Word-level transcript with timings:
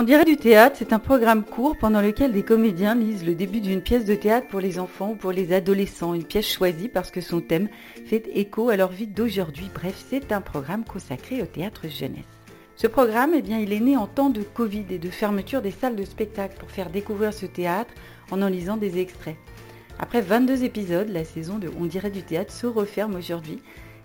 On 0.00 0.02
dirait 0.02 0.24
du 0.24 0.38
théâtre, 0.38 0.76
c'est 0.78 0.94
un 0.94 0.98
programme 0.98 1.44
court 1.44 1.76
pendant 1.76 2.00
lequel 2.00 2.32
des 2.32 2.42
comédiens 2.42 2.94
lisent 2.94 3.22
le 3.22 3.34
début 3.34 3.60
d'une 3.60 3.82
pièce 3.82 4.06
de 4.06 4.14
théâtre 4.14 4.46
pour 4.48 4.60
les 4.60 4.78
enfants 4.78 5.10
ou 5.10 5.14
pour 5.14 5.30
les 5.30 5.52
adolescents, 5.52 6.14
une 6.14 6.24
pièce 6.24 6.50
choisie 6.50 6.88
parce 6.88 7.10
que 7.10 7.20
son 7.20 7.42
thème 7.42 7.68
fait 8.06 8.24
écho 8.32 8.70
à 8.70 8.76
leur 8.76 8.90
vie 8.90 9.06
d'aujourd'hui. 9.06 9.70
Bref, 9.74 10.02
c'est 10.08 10.32
un 10.32 10.40
programme 10.40 10.84
consacré 10.86 11.42
au 11.42 11.44
théâtre 11.44 11.82
jeunesse. 11.86 12.24
Ce 12.76 12.86
programme, 12.86 13.32
eh 13.34 13.42
bien, 13.42 13.58
il 13.58 13.74
est 13.74 13.80
né 13.80 13.98
en 13.98 14.06
temps 14.06 14.30
de 14.30 14.40
Covid 14.40 14.86
et 14.88 14.98
de 14.98 15.10
fermeture 15.10 15.60
des 15.60 15.70
salles 15.70 15.96
de 15.96 16.04
spectacle 16.06 16.56
pour 16.58 16.70
faire 16.70 16.88
découvrir 16.88 17.34
ce 17.34 17.44
théâtre 17.44 17.92
en 18.30 18.40
en 18.40 18.48
lisant 18.48 18.78
des 18.78 19.00
extraits. 19.00 19.36
Après 19.98 20.22
22 20.22 20.64
épisodes, 20.64 21.10
la 21.10 21.24
saison 21.24 21.58
de 21.58 21.70
On 21.78 21.84
dirait 21.84 22.10
du 22.10 22.22
théâtre 22.22 22.54
se 22.54 22.66
referme 22.66 23.16
aujourd'hui 23.16 23.58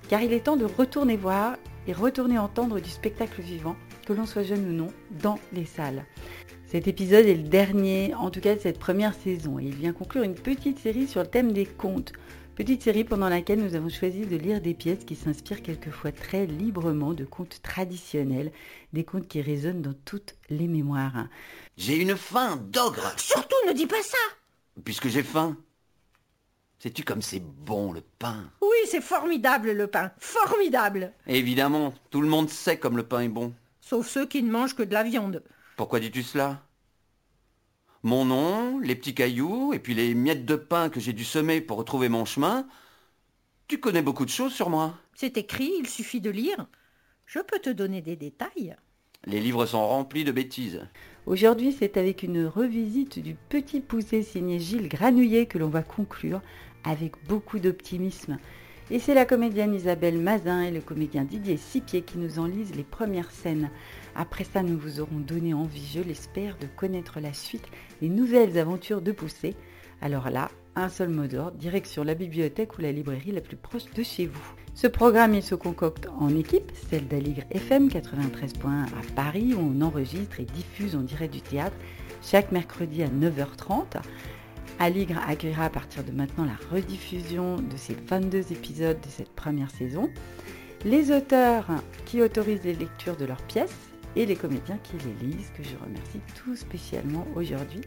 car 0.10 0.22
il 0.22 0.34
est 0.34 0.42
temps 0.42 0.58
de 0.58 0.66
retourner 0.66 1.16
voir 1.16 1.56
et 1.88 1.94
retourner 1.94 2.38
entendre 2.38 2.82
du 2.82 2.90
spectacle 2.90 3.42
vivant 3.42 3.78
que 4.06 4.14
l'on 4.14 4.26
soit 4.26 4.44
jeune 4.44 4.70
ou 4.70 4.74
non, 4.74 4.94
dans 5.22 5.40
les 5.52 5.66
salles. 5.66 6.06
Cet 6.68 6.88
épisode 6.88 7.26
est 7.26 7.36
le 7.36 7.44
dernier, 7.44 8.14
en 8.16 8.30
tout 8.30 8.42
cas 8.42 8.56
de 8.56 8.60
cette 8.60 8.80
première 8.80 9.14
saison, 9.14 9.60
et 9.60 9.64
il 9.64 9.76
vient 9.76 9.94
conclure 9.94 10.24
une 10.24 10.36
petite 10.36 10.80
série 10.80 11.08
sur 11.08 11.22
le 11.22 11.28
thème 11.28 11.52
des 11.52 11.66
contes. 11.66 12.14
Petite 12.56 12.84
série 12.84 13.04
pendant 13.04 13.28
laquelle 13.28 13.60
nous 13.60 13.76
avons 13.76 13.90
choisi 13.90 14.26
de 14.26 14.38
lire 14.38 14.62
des 14.62 14.74
pièces 14.74 15.04
qui 15.04 15.16
s'inspirent 15.16 15.62
quelquefois 15.62 16.14
très 16.14 16.46
librement 16.46 17.14
de 17.14 17.26
contes 17.26 17.62
traditionnels, 17.62 18.52
des 18.94 19.04
contes 19.04 19.28
qui 19.28 19.42
résonnent 19.42 19.82
dans 19.82 19.96
toutes 20.06 20.36
les 20.50 20.68
mémoires. 20.68 21.28
J'ai 21.76 21.98
une 21.98 22.16
faim 22.16 22.58
d'ogre 22.72 23.14
Surtout 23.18 23.58
ne 23.68 23.74
dis 23.74 23.88
pas 23.88 24.02
ça 24.02 24.18
Puisque 24.86 25.10
j'ai 25.10 25.24
faim. 25.24 25.58
Sais-tu 26.80 27.04
comme 27.04 27.22
c'est 27.22 27.44
bon 27.44 27.92
le 27.92 28.02
pain? 28.20 28.50
Oui, 28.62 28.78
c'est 28.88 29.02
formidable 29.02 29.72
le 29.72 29.88
pain, 29.88 30.12
formidable 30.20 31.12
Évidemment, 31.28 31.94
tout 32.10 32.22
le 32.22 32.28
monde 32.30 32.50
sait 32.50 32.78
comme 32.78 32.96
le 32.96 33.04
pain 33.04 33.22
est 33.22 33.30
bon 33.30 33.54
sauf 33.86 34.08
ceux 34.08 34.26
qui 34.26 34.42
ne 34.42 34.52
mangent 34.52 34.76
que 34.76 34.84
de 34.84 34.94
la 34.94 35.04
viande. 35.04 35.44
Pourquoi 35.78 36.00
dis-tu 36.00 36.24
cela? 36.24 36.64
Mon 38.02 38.26
nom, 38.26 38.80
les 38.80 38.96
petits 38.96 39.14
cailloux, 39.14 39.74
et 39.74 39.80
puis 39.80 39.94
les 39.94 40.14
miettes 40.14 40.46
de 40.46 40.56
pain 40.56 40.90
que 40.90 41.00
j'ai 41.00 41.14
dû 41.14 41.24
semer 41.24 41.62
pour 41.62 41.78
retrouver 41.78 42.10
mon 42.10 42.26
chemin. 42.26 42.68
Tu 43.68 43.80
connais 43.80 44.02
beaucoup 44.02 44.26
de 44.26 44.30
choses 44.32 44.54
sur 44.54 44.70
moi. 44.70 44.96
C'est 45.14 45.38
écrit, 45.38 45.72
il 45.80 45.88
suffit 45.88 46.22
de 46.22 46.30
lire. 46.30 46.68
Je 47.26 47.40
peux 47.40 47.60
te 47.60 47.70
donner 47.70 48.02
des 48.02 48.16
détails. 48.16 48.76
Les 49.26 49.40
livres 49.40 49.66
sont 49.66 49.88
remplis 49.88 50.24
de 50.24 50.32
bêtises. 50.32 50.82
Aujourd'hui, 51.26 51.76
c'est 51.78 51.98
avec 51.98 52.22
une 52.22 52.46
revisite 52.46 53.20
du 53.20 53.36
petit 53.50 53.82
poussé 53.82 54.22
signé 54.22 54.60
Gilles 54.60 54.90
Granouillet 54.90 55.48
que 55.48 55.58
l'on 55.58 55.70
va 55.70 55.82
conclure 55.82 56.42
avec 56.84 57.14
beaucoup 57.28 57.58
d'optimisme. 57.58 58.38
Et 58.92 59.00
c'est 59.00 59.16
la 59.16 59.26
comédienne 59.26 59.74
Isabelle 59.74 60.20
Mazin 60.20 60.62
et 60.62 60.70
le 60.70 60.80
comédien 60.80 61.24
Didier 61.24 61.58
Sipier 61.58 62.04
qui 62.04 62.20
nous 62.20 62.38
en 62.38 62.46
lisent 62.46 62.76
les 62.76 62.84
premières 62.84 63.32
scènes. 63.32 63.72
Après 64.16 64.44
ça, 64.44 64.62
nous 64.62 64.78
vous 64.78 65.00
aurons 65.00 65.18
donné 65.18 65.56
envie, 65.56 65.90
je 65.92 66.02
l'espère, 66.02 66.56
de 66.60 66.68
connaître 66.68 67.20
la 67.20 67.34
suite, 67.34 67.66
les 68.04 68.10
nouvelles 68.10 68.60
aventures 68.60 69.02
de 69.02 69.12
Poussé. 69.12 69.56
Alors 70.04 70.30
là, 70.30 70.52
un 70.76 70.90
seul 70.90 71.10
mot 71.10 71.26
d'ordre, 71.26 71.58
direction 71.58 72.04
la 72.04 72.14
bibliothèque 72.14 72.78
ou 72.78 72.82
la 72.82 72.92
librairie 72.92 73.32
la 73.32 73.42
plus 73.42 73.58
proche 73.58 73.90
de 73.96 74.04
chez 74.04 74.28
vous. 74.28 74.54
Ce 74.76 74.86
programme, 74.86 75.34
il 75.34 75.42
se 75.42 75.56
concocte 75.56 76.08
en 76.20 76.36
équipe, 76.36 76.72
celle 76.92 77.08
d'Aligre 77.08 77.46
FM 77.50 77.88
93.1 77.88 78.68
à 78.68 79.14
Paris, 79.16 79.56
où 79.56 79.62
on 79.62 79.82
enregistre 79.82 80.40
et 80.40 80.46
diffuse 80.46 80.96
en 80.96 81.02
direct 81.02 81.34
du 81.34 81.42
théâtre 81.42 81.76
chaque 82.22 82.52
mercredi 82.52 83.02
à 83.02 83.08
9h30. 83.08 84.02
Aligre 84.80 85.22
accueillera 85.28 85.66
à 85.66 85.70
partir 85.70 86.04
de 86.04 86.12
maintenant 86.12 86.46
la 86.46 86.58
rediffusion 86.72 87.56
de 87.58 87.78
ces 87.78 87.94
22 87.94 88.52
épisodes 88.52 89.00
de 89.00 89.10
cette 89.10 89.32
première 89.32 89.72
saison, 89.72 90.10
les 90.84 91.12
auteurs 91.12 91.68
qui 92.06 92.22
autorisent 92.22 92.64
les 92.64 92.76
lectures 92.76 93.16
de 93.16 93.26
leurs 93.26 93.42
pièces 93.44 93.76
et 94.16 94.26
les 94.26 94.36
comédiens 94.36 94.80
qui 94.84 94.94
les 94.98 95.28
lisent, 95.28 95.52
que 95.58 95.64
je 95.64 95.76
remercie 95.84 96.22
tout 96.36 96.56
spécialement 96.56 97.26
aujourd'hui, 97.36 97.82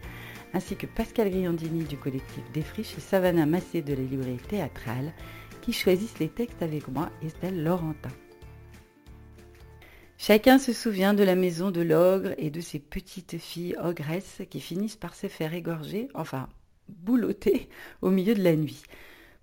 ainsi 0.55 0.77
que 0.77 0.87
Pascal 0.87 1.31
Griandini 1.31 1.85
du 1.85 1.97
collectif 1.97 2.43
Défriche 2.53 2.97
et 2.97 3.01
Savannah 3.01 3.47
Massé 3.47 3.83
de 3.83 3.95
la 3.95 4.03
librairie 4.03 4.37
théâtrale 4.39 5.13
qui 5.61 5.73
choisissent 5.73 6.19
les 6.19 6.29
textes 6.29 6.63
avec 6.63 6.89
moi, 6.89 7.11
Estelle 7.23 7.63
Laurentin. 7.63 8.11
Chacun 10.17 10.59
se 10.59 10.73
souvient 10.73 11.15
de 11.15 11.23
la 11.23 11.37
maison 11.37 11.71
de 11.71 11.81
l'ogre 11.81 12.35
et 12.39 12.51
de 12.51 12.61
ses 12.61 12.81
petites 12.81 13.39
filles 13.39 13.77
ogresses 13.81 14.43
qui 14.51 14.61
finissent 14.61 14.97
par 14.97 15.15
se 15.15 15.29
faire 15.29 15.55
égorger, 15.55 16.09
enfin 16.15 16.49
boulotter 16.89 17.69
au 18.03 18.11
milieu 18.11 18.35
de 18.35 18.43
la 18.43 18.57
nuit. 18.57 18.83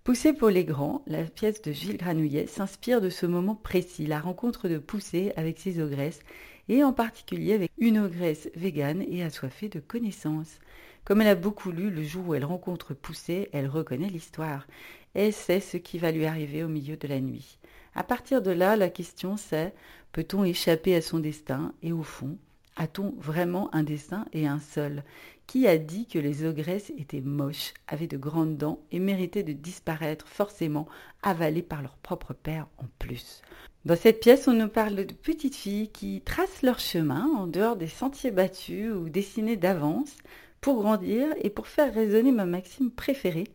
Poussé 0.04 0.34
pour 0.34 0.50
les 0.50 0.66
grands, 0.66 1.04
la 1.08 1.24
pièce 1.24 1.62
de 1.64 1.72
Gilles 1.72 1.98
Granouillet 1.98 2.46
s'inspire 2.46 3.02
de 3.02 3.10
ce 3.10 3.26
moment 3.26 3.56
précis, 3.56 4.06
la 4.06 4.20
rencontre 4.20 4.70
de 4.70 4.78
Poussé 4.78 5.34
avec 5.36 5.58
ses 5.58 5.82
ogresses, 5.82 6.22
et 6.70 6.84
en 6.84 6.94
particulier 6.94 7.54
avec 7.54 7.72
une 7.80 8.00
ogresse 8.00 8.50
végane 8.56 9.04
et 9.10 9.24
assoiffée 9.24 9.70
de 9.70 9.80
connaissances. 9.80 10.60
Comme 11.06 11.22
elle 11.22 11.28
a 11.28 11.36
beaucoup 11.36 11.72
lu, 11.72 11.90
le 11.90 12.04
jour 12.04 12.28
où 12.28 12.34
elle 12.36 12.46
rencontre 12.46 12.94
Poussé, 12.94 13.50
elle 13.52 13.68
reconnaît 13.68 14.10
l'histoire, 14.10 14.68
et 15.16 15.32
sait 15.32 15.60
ce 15.60 15.78
qui 15.78 15.98
va 15.98 16.12
lui 16.12 16.26
arriver 16.26 16.64
au 16.64 16.68
milieu 16.68 16.98
de 16.98 17.08
la 17.08 17.20
nuit. 17.20 17.58
À 17.96 18.04
partir 18.04 18.42
de 18.42 18.52
là, 18.52 18.76
la 18.76 18.90
question 18.90 19.38
c'est 19.38 19.74
peut-on 20.12 20.44
échapper 20.44 20.96
à 20.96 21.02
son 21.02 21.20
destin 21.20 21.74
Et 21.82 21.94
au 21.94 22.04
fond, 22.04 22.38
a-t-on 22.76 23.14
vraiment 23.18 23.74
un 23.74 23.84
destin 23.84 24.26
et 24.34 24.48
un 24.48 24.60
seul 24.60 25.04
qui 25.48 25.68
a 25.68 25.78
dit 25.78 26.08
que 26.08 26.20
les 26.20 26.46
ogresses 26.46 26.92
étaient 26.98 27.22
moches, 27.22 27.74
avaient 27.88 28.08
de 28.08 28.18
grandes 28.18 28.58
dents 28.58 28.80
et 28.92 29.00
méritaient 29.00 29.44
de 29.44 29.54
disparaître 29.54 30.28
forcément, 30.28 30.88
avalées 31.22 31.62
par 31.62 31.82
leur 31.82 31.96
propre 31.98 32.34
père 32.34 32.68
en 32.78 32.86
plus? 33.00 33.42
Dans 33.86 33.96
cette 33.96 34.20
pièce, 34.20 34.48
on 34.48 34.54
nous 34.54 34.68
parle 34.68 34.96
de 34.96 35.14
petites 35.14 35.56
filles 35.56 35.90
qui 35.90 36.22
tracent 36.22 36.64
leur 36.64 36.80
chemin 36.80 37.28
en 37.38 37.46
dehors 37.46 37.76
des 37.76 37.88
sentiers 37.88 38.32
battus 38.32 38.92
ou 38.92 39.10
dessinés 39.10 39.58
d'avance 39.58 40.18
pour 40.60 40.82
grandir 40.82 41.28
et 41.42 41.52
pour 41.52 41.68
faire 41.68 41.94
résonner 41.94 42.32
ma 42.32 42.46
maxime 42.46 42.90
préférée. 42.90 43.48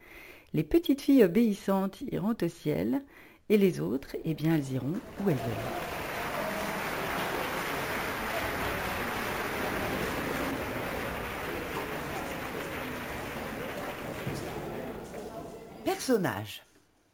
Les 0.54 0.62
petites 0.62 1.00
filles 1.00 1.24
obéissantes 1.24 2.00
iront 2.12 2.36
au 2.40 2.48
ciel 2.48 3.02
et 3.48 3.58
les 3.58 3.80
autres, 3.80 4.16
eh 4.24 4.34
bien, 4.34 4.54
elles 4.54 4.72
iront 4.72 4.94
où 5.24 5.28
elles 5.28 5.34
veulent. 5.34 5.99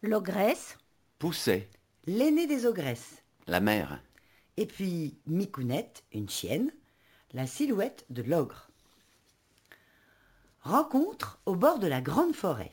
L'ogresse. 0.01 0.79
Poussait. 1.19 1.69
L'aîné 2.07 2.47
des 2.47 2.65
ogresses. 2.65 3.23
La 3.47 3.61
mère. 3.61 4.03
Et 4.57 4.65
puis 4.65 5.19
Micounette, 5.27 6.03
une 6.13 6.31
chienne. 6.31 6.73
La 7.33 7.47
silhouette 7.47 8.07
de 8.09 8.23
l'ogre. 8.23 8.71
Rencontre 10.63 11.41
au 11.45 11.57
bord 11.57 11.79
de 11.79 11.87
la 11.87 12.01
grande 12.01 12.35
forêt. 12.35 12.73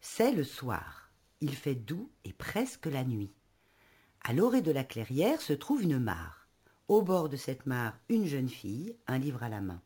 C'est 0.00 0.30
le 0.30 0.44
soir. 0.44 1.10
Il 1.40 1.56
fait 1.56 1.74
doux 1.74 2.08
et 2.24 2.32
presque 2.32 2.86
la 2.86 3.02
nuit. 3.02 3.32
À 4.22 4.32
l'orée 4.32 4.62
de 4.62 4.70
la 4.70 4.84
clairière 4.84 5.42
se 5.42 5.52
trouve 5.52 5.82
une 5.82 5.98
mare. 5.98 6.46
Au 6.86 7.02
bord 7.02 7.28
de 7.28 7.36
cette 7.36 7.66
mare, 7.66 7.98
une 8.08 8.26
jeune 8.26 8.48
fille, 8.48 8.96
un 9.08 9.18
livre 9.18 9.42
à 9.42 9.48
la 9.48 9.60
main. 9.60 9.82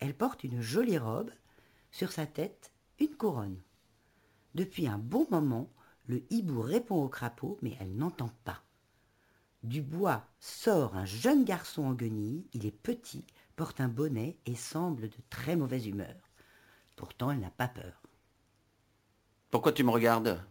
Elle 0.00 0.14
porte 0.14 0.42
une 0.42 0.60
jolie 0.60 0.98
robe, 0.98 1.30
sur 1.92 2.10
sa 2.10 2.26
tête, 2.26 2.72
une 2.98 3.14
couronne. 3.14 3.60
Depuis 4.54 4.88
un 4.88 4.98
bon 4.98 5.26
moment, 5.30 5.70
le 6.06 6.22
hibou 6.30 6.60
répond 6.60 7.02
au 7.02 7.08
crapaud, 7.08 7.58
mais 7.62 7.76
elle 7.80 7.94
n'entend 7.94 8.30
pas. 8.44 8.62
Du 9.62 9.82
bois 9.82 10.26
sort 10.40 10.96
un 10.96 11.04
jeune 11.04 11.44
garçon 11.44 11.84
en 11.84 11.92
guenille, 11.92 12.46
il 12.54 12.66
est 12.66 12.70
petit, 12.70 13.24
porte 13.56 13.80
un 13.80 13.88
bonnet 13.88 14.38
et 14.46 14.56
semble 14.56 15.08
de 15.08 15.18
très 15.28 15.54
mauvaise 15.54 15.86
humeur. 15.86 16.16
Pourtant, 16.96 17.30
elle 17.30 17.40
n'a 17.40 17.50
pas 17.50 17.68
peur. 17.68 18.02
Pourquoi 19.50 19.72
tu 19.72 19.84
me 19.84 19.90
regardes? 19.90 20.42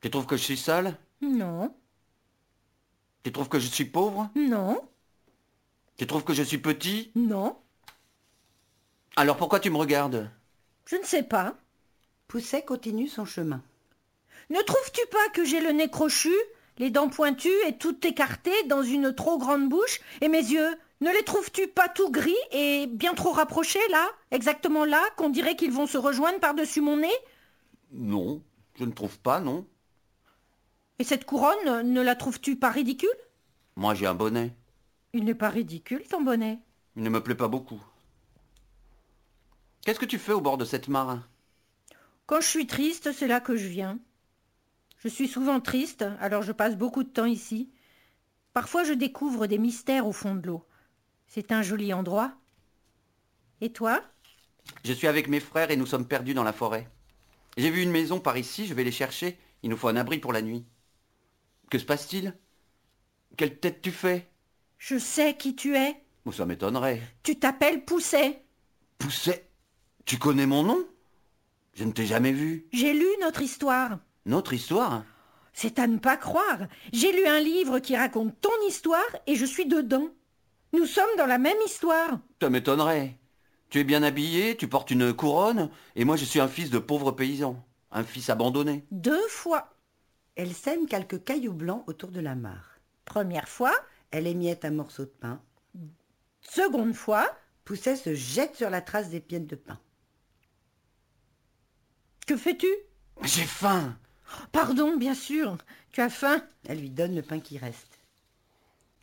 Tu 0.00 0.10
trouves 0.10 0.26
que 0.26 0.36
je 0.36 0.42
suis 0.42 0.56
sale 0.56 0.98
Non. 1.22 1.74
Tu 3.22 3.32
trouves 3.32 3.48
que 3.48 3.58
je 3.58 3.68
suis 3.68 3.84
pauvre? 3.86 4.28
Non. 4.34 4.86
Tu 5.96 6.06
trouves 6.06 6.24
que 6.24 6.34
je 6.34 6.42
suis 6.42 6.58
petit? 6.58 7.10
Non. 7.14 7.56
Alors 9.16 9.36
pourquoi 9.36 9.60
tu 9.60 9.70
me 9.70 9.78
regardes? 9.78 10.30
Je 10.86 10.96
ne 10.96 11.04
sais 11.04 11.22
pas. 11.22 11.56
Pousset 12.28 12.62
continue 12.62 13.08
son 13.08 13.24
chemin. 13.24 13.62
Ne 14.50 14.60
trouves-tu 14.62 15.00
pas 15.10 15.28
que 15.32 15.44
j'ai 15.44 15.60
le 15.60 15.70
nez 15.72 15.88
crochu, 15.88 16.34
les 16.78 16.90
dents 16.90 17.08
pointues 17.08 17.48
et 17.66 17.78
tout 17.78 18.06
écarté 18.06 18.50
dans 18.64 18.82
une 18.82 19.14
trop 19.14 19.38
grande 19.38 19.68
bouche, 19.68 20.00
et 20.20 20.28
mes 20.28 20.38
yeux, 20.38 20.74
ne 21.00 21.10
les 21.10 21.22
trouves-tu 21.22 21.68
pas 21.68 21.88
tout 21.88 22.10
gris 22.10 22.34
et 22.50 22.86
bien 22.86 23.14
trop 23.14 23.32
rapprochés 23.32 23.86
là, 23.90 24.08
exactement 24.30 24.84
là, 24.84 25.02
qu'on 25.16 25.30
dirait 25.30 25.56
qu'ils 25.56 25.72
vont 25.72 25.86
se 25.86 25.98
rejoindre 25.98 26.40
par-dessus 26.40 26.80
mon 26.80 26.96
nez? 26.98 27.14
Non, 27.92 28.42
je 28.78 28.84
ne 28.84 28.92
trouve 28.92 29.18
pas, 29.20 29.40
non. 29.40 29.66
Et 30.98 31.04
cette 31.04 31.24
couronne, 31.24 31.82
ne 31.82 32.00
la 32.00 32.16
trouves-tu 32.16 32.56
pas 32.56 32.70
ridicule? 32.70 33.08
Moi 33.76 33.94
j'ai 33.94 34.06
un 34.06 34.14
bonnet. 34.14 34.54
Il 35.12 35.24
n'est 35.24 35.34
pas 35.34 35.50
ridicule, 35.50 36.02
ton 36.08 36.22
bonnet. 36.22 36.58
Il 36.96 37.02
ne 37.02 37.10
me 37.10 37.22
plaît 37.22 37.34
pas 37.34 37.48
beaucoup. 37.48 37.80
Qu'est-ce 39.82 40.00
que 40.00 40.04
tu 40.04 40.18
fais 40.18 40.32
au 40.32 40.40
bord 40.40 40.58
de 40.58 40.64
cette 40.64 40.88
mare? 40.88 41.20
Quand 42.26 42.40
je 42.40 42.46
suis 42.46 42.66
triste, 42.66 43.12
c'est 43.12 43.26
là 43.26 43.40
que 43.40 43.56
je 43.56 43.66
viens. 43.66 43.98
Je 44.98 45.08
suis 45.08 45.28
souvent 45.28 45.60
triste, 45.60 46.04
alors 46.20 46.42
je 46.42 46.52
passe 46.52 46.76
beaucoup 46.76 47.02
de 47.02 47.08
temps 47.10 47.26
ici. 47.26 47.70
Parfois 48.52 48.84
je 48.84 48.92
découvre 48.92 49.46
des 49.46 49.58
mystères 49.58 50.06
au 50.06 50.12
fond 50.12 50.34
de 50.34 50.46
l'eau. 50.46 50.64
C'est 51.26 51.52
un 51.52 51.62
joli 51.62 51.92
endroit. 51.92 52.34
Et 53.60 53.72
toi? 53.72 54.02
Je 54.84 54.92
suis 54.92 55.06
avec 55.06 55.28
mes 55.28 55.40
frères 55.40 55.70
et 55.70 55.76
nous 55.76 55.86
sommes 55.86 56.08
perdus 56.08 56.34
dans 56.34 56.44
la 56.44 56.52
forêt. 56.52 56.88
J'ai 57.56 57.70
vu 57.70 57.82
une 57.82 57.90
maison 57.90 58.20
par 58.20 58.38
ici, 58.38 58.66
je 58.66 58.74
vais 58.74 58.84
les 58.84 58.92
chercher. 58.92 59.38
Il 59.62 59.70
nous 59.70 59.76
faut 59.76 59.88
un 59.88 59.96
abri 59.96 60.18
pour 60.18 60.32
la 60.32 60.42
nuit. 60.42 60.64
Que 61.70 61.78
se 61.78 61.84
passe-t-il? 61.84 62.36
Quelle 63.36 63.58
tête 63.58 63.82
tu 63.82 63.90
fais? 63.90 64.30
Je 64.78 64.98
sais 64.98 65.36
qui 65.36 65.54
tu 65.54 65.76
es. 65.76 66.02
Ça 66.32 66.46
m'étonnerait. 66.46 67.02
Tu 67.22 67.38
t'appelles 67.38 67.84
Pousset. 67.84 68.42
Pousset? 68.98 69.50
Tu 70.04 70.18
connais 70.18 70.46
mon 70.46 70.62
nom? 70.62 70.86
Je 71.74 71.84
ne 71.84 71.92
t'ai 71.92 72.06
jamais 72.06 72.32
vu. 72.32 72.66
J'ai 72.72 72.92
lu 72.92 73.06
notre 73.20 73.42
histoire. 73.42 73.98
Notre 74.26 74.52
histoire? 74.52 75.04
C'est 75.52 75.78
à 75.78 75.86
ne 75.86 75.98
pas 75.98 76.16
croire. 76.16 76.66
J'ai 76.92 77.12
lu 77.12 77.26
un 77.26 77.40
livre 77.40 77.78
qui 77.78 77.96
raconte 77.96 78.40
ton 78.40 78.50
histoire 78.68 79.02
et 79.26 79.36
je 79.36 79.44
suis 79.44 79.66
dedans. 79.66 80.08
Nous 80.72 80.86
sommes 80.86 81.16
dans 81.16 81.26
la 81.26 81.38
même 81.38 81.56
histoire. 81.66 82.18
Ça 82.40 82.50
m'étonnerait. 82.50 83.18
Tu 83.70 83.80
es 83.80 83.84
bien 83.84 84.02
habillé, 84.02 84.56
tu 84.56 84.68
portes 84.68 84.90
une 84.90 85.12
couronne, 85.12 85.70
et 85.96 86.04
moi 86.04 86.16
je 86.16 86.24
suis 86.24 86.40
un 86.40 86.48
fils 86.48 86.70
de 86.70 86.78
pauvre 86.78 87.10
paysan, 87.12 87.64
un 87.90 88.04
fils 88.04 88.30
abandonné. 88.30 88.84
Deux 88.90 89.26
fois. 89.28 89.74
Elle 90.36 90.52
sème 90.52 90.86
quelques 90.86 91.24
cailloux 91.24 91.52
blancs 91.52 91.84
autour 91.86 92.10
de 92.10 92.20
la 92.20 92.34
mare. 92.34 92.78
Première 93.04 93.48
fois, 93.48 93.72
Elle 94.10 94.28
émiette 94.28 94.64
un 94.64 94.70
morceau 94.70 95.04
de 95.04 95.12
pain. 95.20 95.40
seconde 96.40 96.94
fois. 96.94 97.28
Pousset 97.64 97.96
se 97.96 98.14
jette 98.14 98.54
sur 98.54 98.70
la 98.70 98.80
trace 98.80 99.10
des 99.10 99.20
pieds 99.20 99.40
de 99.40 99.56
pain. 99.56 99.80
Que 102.26 102.36
fais-tu? 102.36 102.68
J'ai 103.22 103.44
faim 103.44 103.96
Pardon, 104.52 104.96
bien 104.96 105.14
sûr. 105.14 105.56
Tu 105.92 106.00
as 106.00 106.10
faim? 106.10 106.42
Elle 106.68 106.80
lui 106.80 106.90
donne 106.90 107.14
le 107.14 107.22
pain 107.22 107.40
qui 107.40 107.58
reste. 107.58 107.98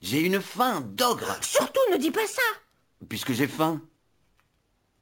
J'ai 0.02 0.22
une 0.22 0.42
faim 0.42 0.82
d'ogre 0.82 1.38
Surtout 1.42 1.80
ne 1.92 1.98
dis 1.98 2.12
pas 2.12 2.26
ça. 2.28 2.42
Puisque 3.08 3.34
j'ai 3.34 3.48
faim. 3.48 3.82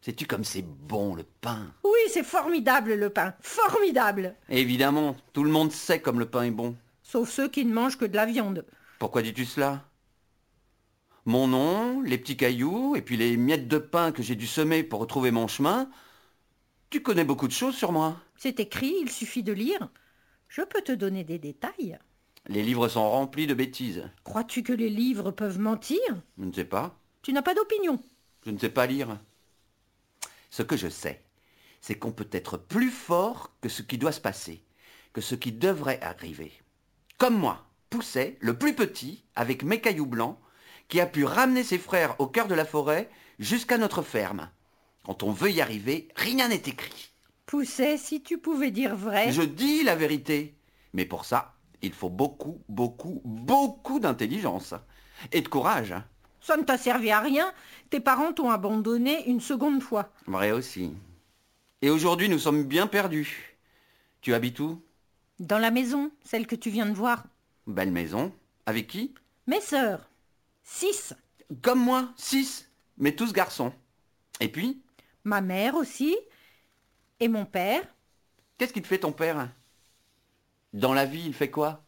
Sais-tu 0.01 0.25
comme 0.25 0.43
c'est 0.43 0.61
bon 0.61 1.15
le 1.15 1.23
pain? 1.23 1.73
Oui, 1.83 1.99
c'est 2.11 2.23
formidable 2.23 2.93
le 2.93 3.09
pain. 3.09 3.33
Formidable. 3.41 4.35
Évidemment, 4.49 5.15
tout 5.33 5.43
le 5.43 5.51
monde 5.51 5.71
sait 5.71 6.01
comme 6.01 6.19
le 6.19 6.29
pain 6.29 6.43
est 6.43 6.51
bon. 6.51 6.75
Sauf 7.03 7.29
ceux 7.29 7.49
qui 7.49 7.65
ne 7.65 7.73
mangent 7.73 7.97
que 7.97 8.05
de 8.05 8.15
la 8.15 8.25
viande. 8.25 8.65
Pourquoi 8.99 9.21
dis-tu 9.21 9.45
cela? 9.45 9.83
Mon 11.25 11.47
nom, 11.47 12.01
les 12.01 12.17
petits 12.17 12.37
cailloux, 12.37 12.95
et 12.95 13.01
puis 13.01 13.17
les 13.17 13.35
miettes 13.37 13.67
de 13.67 13.77
pain 13.77 14.11
que 14.11 14.23
j'ai 14.23 14.35
dû 14.35 14.47
semer 14.47 14.83
pour 14.83 14.99
retrouver 14.99 15.31
mon 15.31 15.47
chemin. 15.47 15.89
Tu 16.89 17.01
connais 17.03 17.23
beaucoup 17.23 17.47
de 17.47 17.53
choses 17.53 17.75
sur 17.75 17.91
moi. 17.91 18.17
C'est 18.35 18.59
écrit, 18.59 18.95
il 19.01 19.11
suffit 19.11 19.43
de 19.43 19.53
lire. 19.53 19.89
Je 20.47 20.63
peux 20.63 20.81
te 20.81 20.91
donner 20.91 21.23
des 21.23 21.37
détails. 21.37 21.99
Les 22.47 22.63
livres 22.63 22.87
sont 22.87 23.07
remplis 23.07 23.45
de 23.45 23.53
bêtises. 23.53 24.09
Crois-tu 24.23 24.63
que 24.63 24.73
les 24.73 24.89
livres 24.89 25.29
peuvent 25.29 25.59
mentir? 25.59 25.99
Je 26.39 26.45
ne 26.45 26.53
sais 26.53 26.65
pas. 26.65 26.97
Tu 27.21 27.31
n'as 27.31 27.43
pas 27.43 27.53
d'opinion. 27.53 27.99
Je 28.43 28.49
ne 28.49 28.57
sais 28.57 28.69
pas 28.69 28.87
lire. 28.87 29.19
Ce 30.49 30.63
que 30.63 30.77
je 30.77 30.87
sais, 30.87 31.21
c'est 31.79 31.99
qu'on 31.99 32.11
peut 32.11 32.29
être 32.31 32.57
plus 32.57 32.89
fort 32.89 33.51
que 33.61 33.69
ce 33.69 33.83
qui 33.83 33.99
doit 33.99 34.11
se 34.11 34.21
passer, 34.21 34.63
que 35.13 35.21
ce 35.21 35.35
qui 35.35 35.51
devrait 35.51 36.01
arriver. 36.01 36.51
Comme 37.19 37.37
moi, 37.37 37.67
Pousset, 37.91 38.37
le 38.39 38.57
plus 38.57 38.73
petit, 38.73 39.23
avec 39.35 39.63
mes 39.63 39.79
cailloux 39.79 40.07
blancs, 40.07 40.39
qui 40.87 40.99
a 40.99 41.05
pu 41.05 41.23
ramener 41.23 41.63
ses 41.63 41.77
frères 41.77 42.19
au 42.19 42.25
cœur 42.25 42.47
de 42.47 42.55
la 42.55 42.65
forêt 42.65 43.11
jusqu'à 43.37 43.77
notre 43.77 44.01
ferme. 44.01 44.49
Quand 45.09 45.23
on 45.23 45.31
veut 45.31 45.49
y 45.49 45.59
arriver, 45.59 46.07
rien 46.15 46.49
n'est 46.49 46.61
écrit. 46.67 47.09
Pousset, 47.47 47.97
si 47.97 48.21
tu 48.21 48.37
pouvais 48.37 48.69
dire 48.69 48.95
vrai. 48.95 49.31
Je 49.31 49.41
dis 49.41 49.81
la 49.81 49.95
vérité. 49.95 50.53
Mais 50.93 51.03
pour 51.03 51.25
ça, 51.25 51.55
il 51.81 51.93
faut 51.93 52.11
beaucoup, 52.11 52.61
beaucoup, 52.69 53.19
beaucoup 53.25 53.99
d'intelligence. 53.99 54.75
Et 55.31 55.41
de 55.41 55.47
courage. 55.47 55.95
Ça 56.41 56.57
ne 56.57 56.61
t'a 56.61 56.77
servi 56.77 57.09
à 57.09 57.21
rien. 57.21 57.51
Tes 57.89 57.99
parents 57.99 58.33
t'ont 58.33 58.51
abandonné 58.51 59.27
une 59.27 59.41
seconde 59.41 59.81
fois. 59.81 60.11
Vrai 60.27 60.51
aussi. 60.51 60.91
Et 61.81 61.89
aujourd'hui, 61.89 62.29
nous 62.29 62.37
sommes 62.37 62.65
bien 62.65 62.85
perdus. 62.85 63.57
Tu 64.21 64.35
habites 64.35 64.59
où? 64.59 64.79
Dans 65.39 65.57
la 65.57 65.71
maison, 65.71 66.11
celle 66.23 66.45
que 66.45 66.55
tu 66.55 66.69
viens 66.69 66.85
de 66.85 66.93
voir. 66.93 67.23
Belle 67.65 67.91
maison. 67.91 68.31
Avec 68.67 68.85
qui? 68.85 69.15
Mes 69.47 69.61
sœurs. 69.61 70.07
Six. 70.63 71.15
Comme 71.63 71.79
moi, 71.79 72.09
six, 72.15 72.69
mais 72.99 73.15
tous 73.15 73.33
garçons. 73.33 73.73
Et 74.39 74.49
puis, 74.49 74.83
Ma 75.23 75.41
mère 75.41 75.75
aussi. 75.75 76.15
Et 77.19 77.27
mon 77.27 77.45
père. 77.45 77.83
qu'est-ce 78.57 78.73
qui 78.73 78.81
te 78.81 78.87
fait 78.87 78.99
ton 78.99 79.11
père? 79.11 79.49
Dans 80.73 80.93
la 80.93 81.05
vie, 81.05 81.23
il 81.25 81.33
fait 81.33 81.49
quoi? 81.49 81.83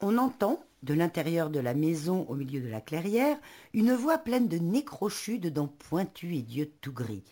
On 0.00 0.18
entend, 0.18 0.64
de 0.82 0.94
l'intérieur 0.94 1.50
de 1.50 1.60
la 1.60 1.74
maison 1.74 2.26
au 2.28 2.34
milieu 2.34 2.60
de 2.60 2.68
la 2.68 2.80
clairière, 2.80 3.38
une 3.72 3.94
voix 3.94 4.18
pleine 4.18 4.48
de 4.48 4.58
nez 4.58 4.84
crochus, 4.84 5.38
de 5.38 5.48
dents 5.48 5.68
pointues 5.68 6.34
et 6.36 6.42
d'yeux 6.42 6.70
tout 6.80 6.92
gris. 6.92 7.24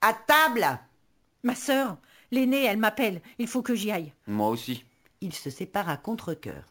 À 0.00 0.14
table 0.14 0.78
Ma 1.42 1.54
sœur. 1.54 1.98
L'aînée, 2.30 2.64
elle 2.64 2.78
m'appelle. 2.78 3.22
Il 3.38 3.46
faut 3.48 3.62
que 3.62 3.74
j'y 3.74 3.90
aille. 3.90 4.12
Moi 4.26 4.48
aussi. 4.48 4.84
Ils 5.20 5.34
se 5.34 5.50
séparent 5.50 5.88
à 5.88 5.96
contre-cœur. 5.96 6.64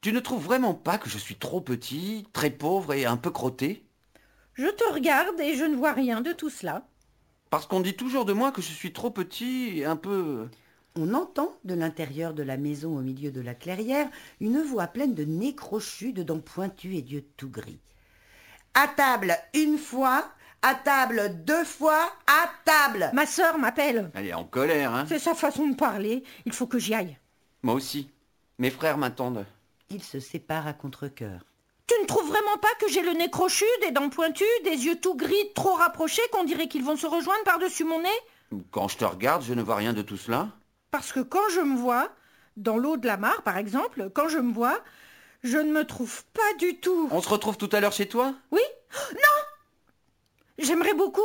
Tu 0.00 0.12
ne 0.12 0.20
trouves 0.20 0.44
vraiment 0.44 0.74
pas 0.74 0.98
que 0.98 1.08
je 1.10 1.18
suis 1.18 1.36
trop 1.36 1.60
petit, 1.60 2.26
très 2.32 2.50
pauvre 2.50 2.94
et 2.94 3.04
un 3.06 3.16
peu 3.16 3.30
crotté? 3.30 3.84
Je 4.54 4.66
te 4.66 4.92
regarde 4.92 5.40
et 5.40 5.54
je 5.54 5.64
ne 5.64 5.76
vois 5.76 5.92
rien 5.92 6.20
de 6.20 6.32
tout 6.32 6.50
cela. 6.50 6.86
Parce 7.50 7.66
qu'on 7.66 7.80
dit 7.80 7.94
toujours 7.96 8.24
de 8.24 8.32
moi 8.32 8.52
que 8.52 8.62
je 8.62 8.72
suis 8.72 8.92
trop 8.92 9.10
petit 9.10 9.78
et 9.78 9.84
un 9.84 9.96
peu... 9.96 10.48
On 10.96 11.14
entend, 11.14 11.56
de 11.64 11.74
l'intérieur 11.74 12.34
de 12.34 12.42
la 12.42 12.56
maison 12.56 12.96
au 12.96 13.00
milieu 13.00 13.30
de 13.30 13.40
la 13.40 13.54
clairière, 13.54 14.08
une 14.40 14.60
voix 14.60 14.88
pleine 14.88 15.14
de 15.14 15.24
nez 15.24 15.54
crochus, 15.54 16.12
de 16.12 16.24
dents 16.24 16.40
pointues 16.40 16.96
et 16.96 17.02
d'yeux 17.02 17.24
tout 17.36 17.48
gris. 17.48 17.78
À 18.74 18.88
table 18.88 19.36
une 19.54 19.78
fois, 19.78 20.28
à 20.62 20.74
table 20.74 21.44
deux 21.44 21.64
fois, 21.64 22.12
à 22.26 22.50
table 22.64 23.10
Ma 23.14 23.26
sœur 23.26 23.56
m'appelle. 23.58 24.10
Elle 24.14 24.26
est 24.26 24.34
en 24.34 24.44
colère, 24.44 24.92
hein 24.92 25.06
C'est 25.08 25.18
sa 25.18 25.34
façon 25.34 25.68
de 25.68 25.76
parler. 25.76 26.24
Il 26.44 26.52
faut 26.52 26.66
que 26.66 26.78
j'y 26.78 26.94
aille. 26.94 27.18
Moi 27.62 27.74
aussi. 27.74 28.10
Mes 28.58 28.70
frères 28.70 28.98
m'attendent. 28.98 29.46
Ils 29.90 30.02
se 30.02 30.20
séparent 30.20 30.66
à 30.66 30.72
contre-cœur. 30.72 31.46
Tu 32.10 32.16
ne 32.16 32.18
trouves 32.18 32.32
vraiment 32.32 32.58
pas 32.60 32.74
que 32.80 32.88
j'ai 32.88 33.02
le 33.02 33.12
nez 33.12 33.30
crochu, 33.30 33.64
des 33.82 33.92
dents 33.92 34.08
pointues, 34.08 34.44
des 34.64 34.84
yeux 34.84 34.98
tout 35.00 35.14
gris, 35.14 35.52
trop 35.54 35.74
rapprochés, 35.74 36.22
qu'on 36.32 36.42
dirait 36.42 36.66
qu'ils 36.66 36.82
vont 36.82 36.96
se 36.96 37.06
rejoindre 37.06 37.44
par-dessus 37.44 37.84
mon 37.84 38.02
nez 38.02 38.08
Quand 38.72 38.88
je 38.88 38.96
te 38.96 39.04
regarde, 39.04 39.44
je 39.44 39.54
ne 39.54 39.62
vois 39.62 39.76
rien 39.76 39.92
de 39.92 40.02
tout 40.02 40.16
cela. 40.16 40.48
Parce 40.90 41.12
que 41.12 41.20
quand 41.20 41.48
je 41.54 41.60
me 41.60 41.76
vois, 41.76 42.10
dans 42.56 42.76
l'eau 42.76 42.96
de 42.96 43.06
la 43.06 43.16
mare 43.16 43.42
par 43.42 43.58
exemple, 43.58 44.10
quand 44.12 44.26
je 44.26 44.38
me 44.38 44.52
vois, 44.52 44.80
je 45.44 45.58
ne 45.58 45.70
me 45.70 45.86
trouve 45.86 46.24
pas 46.32 46.54
du 46.58 46.80
tout. 46.80 47.08
On 47.12 47.22
se 47.22 47.28
retrouve 47.28 47.56
tout 47.56 47.68
à 47.70 47.78
l'heure 47.78 47.92
chez 47.92 48.08
toi? 48.08 48.34
Oui 48.50 48.62
Non 49.12 49.44
J'aimerais 50.58 50.94
beaucoup. 50.94 51.20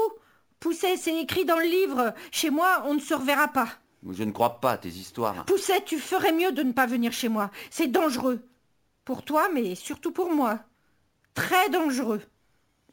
Pousset, 0.59 0.97
c'est 0.97 1.19
écrit 1.19 1.45
dans 1.45 1.57
le 1.57 1.65
livre. 1.65 2.13
Chez 2.29 2.51
moi, 2.51 2.83
on 2.85 2.93
ne 2.93 2.99
se 2.99 3.15
reverra 3.15 3.47
pas. 3.47 3.69
Je 4.07 4.23
ne 4.23 4.31
crois 4.31 4.59
pas 4.59 4.73
à 4.73 4.77
tes 4.77 4.89
histoires. 4.89 5.45
Pousset, 5.45 5.81
tu 5.83 5.97
ferais 5.97 6.31
mieux 6.31 6.51
de 6.51 6.61
ne 6.61 6.73
pas 6.73 6.85
venir 6.85 7.11
chez 7.11 7.27
moi. 7.27 7.49
C'est 7.71 7.87
dangereux. 7.87 8.39
Pour 9.03 9.23
toi, 9.23 9.49
mais 9.51 9.73
surtout 9.73 10.11
pour 10.11 10.31
moi. 10.31 10.59
Très 11.35 11.69
dangereux. 11.69 12.21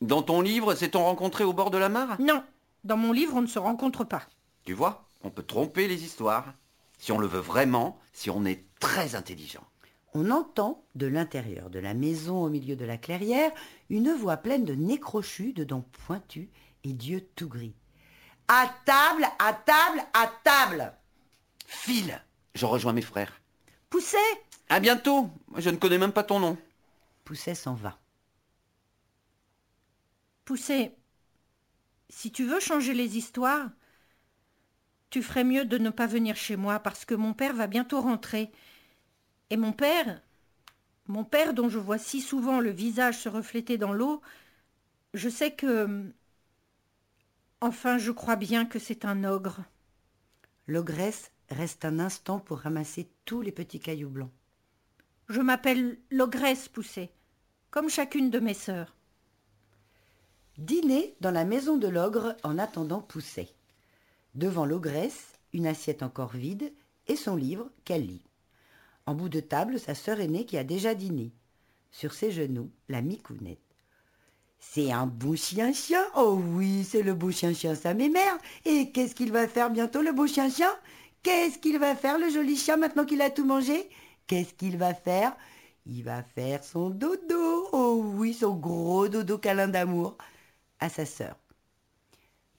Dans 0.00 0.22
ton 0.22 0.40
livre, 0.40 0.74
s'est-on 0.74 1.04
rencontré 1.04 1.44
au 1.44 1.52
bord 1.52 1.70
de 1.70 1.78
la 1.78 1.88
mare? 1.88 2.20
Non, 2.20 2.44
dans 2.84 2.96
mon 2.96 3.12
livre, 3.12 3.36
on 3.36 3.42
ne 3.42 3.46
se 3.46 3.60
rencontre 3.60 4.04
pas. 4.04 4.22
Tu 4.64 4.74
vois, 4.74 5.06
on 5.22 5.30
peut 5.30 5.44
tromper 5.44 5.88
les 5.88 6.04
histoires. 6.04 6.52
Si 6.98 7.12
on 7.12 7.18
le 7.18 7.26
veut 7.26 7.40
vraiment, 7.40 7.98
si 8.12 8.28
on 8.28 8.44
est 8.44 8.64
très 8.80 9.14
intelligent. 9.14 9.64
On 10.14 10.30
entend, 10.30 10.84
de 10.94 11.06
l'intérieur 11.06 11.70
de 11.70 11.78
la 11.78 11.94
maison 11.94 12.42
au 12.42 12.50
milieu 12.50 12.76
de 12.76 12.84
la 12.84 12.98
clairière, 12.98 13.50
une 13.88 14.12
voix 14.12 14.36
pleine 14.36 14.64
de 14.64 14.74
nez 14.74 15.00
crochus, 15.00 15.52
de 15.52 15.64
dents 15.64 15.86
pointues 16.06 16.50
et 16.84 16.92
d'yeux 16.92 17.26
tout 17.34 17.48
gris. 17.48 17.74
À 18.48 18.68
table, 18.84 19.24
à 19.38 19.52
table, 19.52 20.04
à 20.12 20.30
table 20.44 20.92
File 21.66 22.20
Je 22.54 22.66
rejoins 22.66 22.92
mes 22.92 23.02
frères. 23.02 23.40
Pousset 23.88 24.18
À 24.68 24.80
bientôt 24.80 25.30
Je 25.56 25.70
ne 25.70 25.76
connais 25.76 25.98
même 25.98 26.12
pas 26.12 26.24
ton 26.24 26.40
nom. 26.40 26.58
Pousset 27.24 27.54
s'en 27.54 27.74
va. 27.74 27.98
Pousset, 30.44 30.96
si 32.08 32.30
tu 32.30 32.44
veux 32.44 32.60
changer 32.60 32.94
les 32.94 33.16
histoires, 33.16 33.70
tu 35.10 35.22
ferais 35.22 35.44
mieux 35.44 35.64
de 35.64 35.78
ne 35.78 35.90
pas 35.90 36.06
venir 36.06 36.36
chez 36.36 36.56
moi 36.56 36.78
parce 36.78 37.04
que 37.04 37.14
mon 37.14 37.34
père 37.34 37.54
va 37.54 37.66
bientôt 37.66 38.00
rentrer. 38.00 38.50
Et 39.50 39.56
mon 39.56 39.72
père, 39.72 40.22
mon 41.06 41.24
père 41.24 41.54
dont 41.54 41.68
je 41.68 41.78
vois 41.78 41.98
si 41.98 42.20
souvent 42.20 42.60
le 42.60 42.70
visage 42.70 43.18
se 43.18 43.28
refléter 43.28 43.78
dans 43.78 43.92
l'eau, 43.92 44.20
je 45.14 45.28
sais 45.28 45.52
que... 45.52 46.10
Enfin, 47.60 47.98
je 47.98 48.10
crois 48.10 48.36
bien 48.36 48.64
que 48.66 48.78
c'est 48.78 49.04
un 49.04 49.24
ogre. 49.24 49.62
L'ogresse 50.66 51.30
reste 51.50 51.84
un 51.84 51.98
instant 51.98 52.40
pour 52.40 52.60
ramasser 52.60 53.08
tous 53.24 53.42
les 53.42 53.52
petits 53.52 53.80
cailloux 53.80 54.08
blancs. 54.08 54.32
Je 55.28 55.40
m'appelle 55.40 55.98
l'ogresse 56.10 56.68
Pousset, 56.68 57.12
comme 57.70 57.88
chacune 57.88 58.30
de 58.30 58.40
mes 58.40 58.54
sœurs. 58.54 58.96
Dîner 60.58 61.14
dans 61.22 61.30
la 61.30 61.46
maison 61.46 61.78
de 61.78 61.88
l'ogre 61.88 62.36
en 62.42 62.58
attendant 62.58 63.00
Pousset. 63.00 63.48
Devant 64.34 64.66
l'ogresse, 64.66 65.38
une 65.54 65.66
assiette 65.66 66.02
encore 66.02 66.32
vide 66.32 66.74
et 67.08 67.16
son 67.16 67.36
livre 67.36 67.70
qu'elle 67.86 68.06
lit. 68.06 68.22
En 69.06 69.14
bout 69.14 69.30
de 69.30 69.40
table, 69.40 69.80
sa 69.80 69.94
sœur 69.94 70.20
aînée 70.20 70.44
qui 70.44 70.58
a 70.58 70.64
déjà 70.64 70.94
dîné. 70.94 71.32
Sur 71.90 72.12
ses 72.12 72.30
genoux, 72.30 72.70
la 72.90 73.00
micounette. 73.00 73.58
C'est 74.58 74.92
un 74.92 75.06
beau 75.06 75.36
chien-chien. 75.36 76.04
Oh 76.16 76.38
oui, 76.38 76.84
c'est 76.84 77.02
le 77.02 77.14
beau 77.14 77.30
chien-chien, 77.30 77.74
ça 77.74 77.94
m'émerde. 77.94 78.38
Et 78.66 78.90
qu'est-ce 78.92 79.14
qu'il 79.14 79.32
va 79.32 79.48
faire 79.48 79.70
bientôt, 79.70 80.02
le 80.02 80.12
beau 80.12 80.26
chien-chien 80.26 80.70
Qu'est-ce 81.22 81.58
qu'il 81.58 81.78
va 81.78 81.96
faire, 81.96 82.18
le 82.18 82.28
joli 82.28 82.56
chien, 82.56 82.76
maintenant 82.76 83.06
qu'il 83.06 83.22
a 83.22 83.30
tout 83.30 83.46
mangé? 83.46 83.88
Qu'est-ce 84.26 84.52
qu'il 84.52 84.76
va 84.76 84.92
faire? 84.92 85.34
Il 85.86 86.04
va 86.04 86.22
faire 86.22 86.62
son 86.62 86.90
dodo. 86.90 87.68
Oh 87.72 88.02
oui, 88.16 88.34
son 88.34 88.54
gros 88.54 89.08
dodo 89.08 89.38
câlin 89.38 89.68
d'amour 89.68 90.18
sa 90.88 91.06
sœur. 91.06 91.36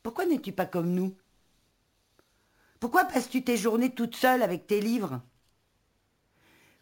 Pourquoi 0.02 0.26
n'es-tu 0.26 0.52
pas 0.52 0.66
comme 0.66 0.94
nous? 0.94 1.16
Pourquoi 2.80 3.06
passes-tu 3.06 3.44
tes 3.44 3.58
journées 3.58 3.94
toute 3.94 4.16
seule 4.16 4.44
avec 4.44 4.68
tes 4.68 4.82
livres? 4.82 5.22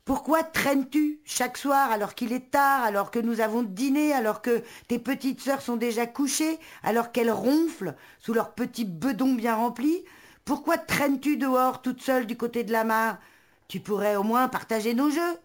Pourquoi 0.04 0.44
traînes-tu 0.44 1.22
chaque 1.26 1.58
soir 1.58 1.92
alors 1.92 2.16
qu'il 2.16 2.34
est 2.34 2.50
tard, 2.50 2.84
alors 2.84 3.12
que 3.12 3.20
nous 3.20 3.40
avons 3.40 3.62
dîné, 3.62 4.14
alors 4.14 4.42
que 4.42 4.64
tes 4.88 4.98
petites 4.98 5.42
sœurs 5.42 5.62
sont 5.62 5.78
déjà 5.78 6.08
couchées, 6.08 6.60
alors 6.82 7.12
qu'elles 7.12 7.32
ronflent 7.32 7.96
sous 8.20 8.34
leurs 8.34 8.56
petits 8.56 8.86
bedons 8.86 9.36
bien 9.36 9.56
remplis? 9.56 10.04
Pourquoi 10.44 10.80
traînes-tu 10.80 11.38
dehors 11.38 11.84
toute 11.84 12.02
seule 12.02 12.26
du 12.26 12.36
côté 12.36 12.64
de 12.64 12.72
la 12.72 12.84
mare? 12.84 13.20
Tu 13.68 13.80
pourrais 13.80 14.16
au 14.16 14.24
moins 14.24 14.48
partager 14.48 14.96
nos 14.96 15.12
jeux. 15.12 15.38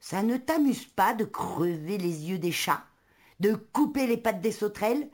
Ça 0.00 0.22
ne 0.24 0.36
t'amuse 0.36 0.86
pas 0.86 1.14
de 1.14 1.24
crever 1.24 1.96
les 1.96 2.28
yeux 2.28 2.38
des 2.38 2.52
chats, 2.52 2.84
de 3.40 3.54
couper 3.54 4.06
les 4.06 4.16
pattes 4.16 4.40
des 4.40 4.52
sauterelles 4.52 5.08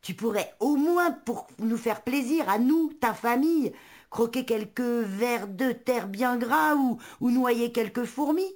Tu 0.00 0.14
pourrais 0.14 0.54
au 0.60 0.76
moins, 0.76 1.10
pour 1.10 1.46
nous 1.58 1.76
faire 1.76 2.02
plaisir, 2.02 2.48
à 2.48 2.58
nous, 2.58 2.92
ta 3.00 3.14
famille, 3.14 3.72
croquer 4.10 4.44
quelques 4.44 4.80
vers 4.80 5.46
de 5.48 5.72
terre 5.72 6.08
bien 6.08 6.36
gras 6.36 6.74
ou, 6.74 6.98
ou 7.20 7.30
noyer 7.30 7.72
quelques 7.72 8.04
fourmis. 8.04 8.54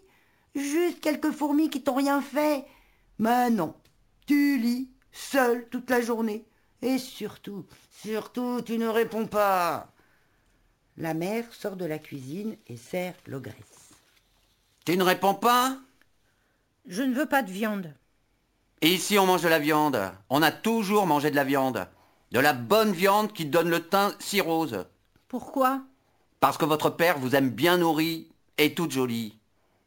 Juste 0.55 1.01
quelques 1.01 1.33
fourmis 1.33 1.71
qui 1.71 1.83
t'ont 1.83 1.95
rien 1.95 2.23
fait. 2.23 2.65
Mais 3.19 3.51
non, 3.51 3.75
tu 4.27 4.59
lis 4.59 4.91
seul 5.13 5.69
toute 5.69 5.91
la 5.91 6.01
journée. 6.01 6.47
Et 6.83 6.99
surtout, 6.99 7.67
surtout, 7.91 8.61
tu 8.63 8.79
ne 8.79 8.87
réponds 8.87 9.27
pas. 9.27 9.93
La 10.97 11.15
mère 11.15 11.53
sort 11.53 11.77
de 11.77 11.85
la 11.85 11.99
cuisine 11.99 12.57
et 12.69 12.77
sert 12.77 13.15
l'ogresse. 13.27 13.93
Tu 14.85 14.97
ne 14.97 15.03
réponds 15.03 15.35
pas? 15.35 15.79
Je 16.87 17.03
ne 17.03 17.15
veux 17.15 17.27
pas 17.27 17.43
de 17.43 17.51
viande. 17.51 17.93
Et 18.83 18.89
ici, 18.93 19.19
on 19.19 19.27
mange 19.27 19.43
de 19.43 19.49
la 19.49 19.59
viande. 19.59 19.99
On 20.29 20.43
a 20.43 20.53
toujours 20.53 21.07
mangé 21.07 21.31
de 21.31 21.37
la 21.37 21.45
viande. 21.45 21.87
De 22.33 22.41
la 22.41 22.53
bonne 22.53 22.93
viande 22.93 23.33
qui 23.33 23.47
donne 23.47 23.71
le 23.71 23.81
teint 23.81 24.15
si 24.19 24.41
rose. 24.41 24.87
Pourquoi? 25.29 25.83
Parce 26.41 26.59
que 26.59 26.65
votre 26.65 26.91
père 26.91 27.19
vous 27.19 27.35
aime 27.35 27.51
bien 27.51 27.79
nourri 27.79 28.31
et 28.59 28.75
toute 28.75 28.91
jolie. 28.91 29.39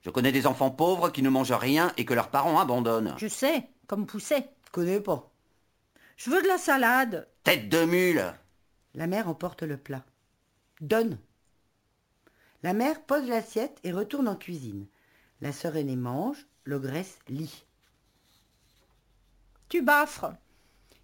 Je 0.01 0.09
connais 0.09 0.31
des 0.31 0.47
enfants 0.47 0.71
pauvres 0.71 1.09
qui 1.09 1.21
ne 1.21 1.29
mangent 1.29 1.51
rien 1.51 1.91
et 1.97 2.05
que 2.05 2.13
leurs 2.13 2.29
parents 2.29 2.59
abandonnent. 2.59 3.13
Je 3.17 3.27
sais, 3.27 3.69
comme 3.87 4.05
Pousset. 4.05 4.49
Connais 4.71 4.99
pas. 4.99 5.31
Je 6.17 6.29
veux 6.29 6.41
de 6.41 6.47
la 6.47 6.57
salade. 6.57 7.27
Tête 7.43 7.69
de 7.69 7.85
mule 7.85 8.33
La 8.95 9.07
mère 9.07 9.27
emporte 9.27 9.63
le 9.63 9.77
plat. 9.77 10.03
Donne. 10.81 11.17
La 12.63 12.73
mère 12.73 13.01
pose 13.01 13.27
l'assiette 13.27 13.79
et 13.83 13.91
retourne 13.91 14.27
en 14.27 14.35
cuisine. 14.35 14.87
La 15.41 15.51
sœur 15.51 15.77
aînée 15.77 15.95
mange, 15.95 16.47
l'ogresse 16.65 17.19
lit. 17.29 17.65
Tu 19.69 19.83
baffres. 19.83 20.33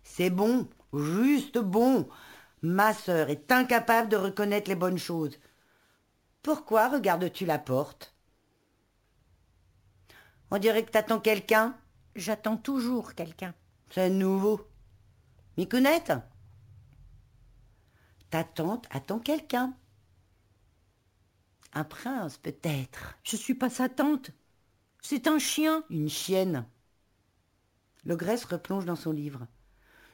C'est 0.04 0.30
bon, 0.30 0.68
juste 0.94 1.60
bon. 1.60 2.10
Ma 2.62 2.94
sœur 2.94 3.30
est 3.30 3.52
incapable 3.52 4.10
de 4.10 4.18
reconnaître 4.18 4.70
les 4.70 4.76
bonnes 4.76 4.98
choses. 4.98 5.38
Pourquoi 6.42 6.90
regardes-tu 6.90 7.46
la 7.46 7.60
porte? 7.60 8.16
On 10.52 10.58
dirait 10.58 10.84
que 10.84 10.92
t'attends 10.92 11.20
quelqu'un. 11.20 11.78
J'attends 12.16 12.58
toujours 12.58 13.14
quelqu'un. 13.14 13.54
C'est 13.92 14.10
nouveau. 14.10 14.68
Micounette 15.58 16.14
Ta 18.30 18.44
tante 18.44 18.88
attend 18.90 19.20
quelqu'un. 19.20 19.76
Un 21.74 21.84
prince, 21.84 22.38
peut-être. 22.38 23.18
Je 23.24 23.36
suis 23.36 23.56
pas 23.56 23.70
sa 23.70 23.90
tante. 23.90 24.32
C'est 25.02 25.28
un 25.28 25.40
chien. 25.40 25.84
Une 25.90 26.10
chienne. 26.10 26.66
L'ogresse 28.06 28.46
replonge 28.46 28.86
dans 28.86 28.96
son 28.96 29.12
livre. 29.12 29.48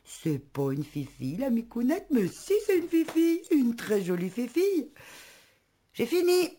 C'est 0.03 0.39
pas 0.39 0.71
une 0.71 0.83
fifille, 0.83 1.38
la 1.38 1.50
micounette, 1.50 2.07
mais 2.12 2.27
si 2.27 2.53
c'est 2.65 2.77
une 2.77 2.88
fifille, 2.88 3.41
une 3.51 3.75
très 3.75 4.01
jolie 4.01 4.29
fifille. 4.29 4.91
J'ai 5.93 6.05
fini. 6.05 6.57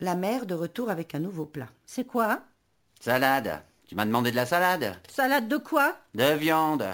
La 0.00 0.14
mère 0.14 0.46
de 0.46 0.54
retour 0.54 0.90
avec 0.90 1.14
un 1.14 1.18
nouveau 1.18 1.46
plat. 1.46 1.68
C'est 1.84 2.06
quoi? 2.06 2.40
Salade. 3.00 3.62
Tu 3.86 3.94
m'as 3.94 4.06
demandé 4.06 4.30
de 4.30 4.36
la 4.36 4.46
salade 4.46 4.96
Salade 5.08 5.48
de 5.48 5.56
quoi? 5.56 5.96
De 6.14 6.34
viande. 6.34 6.86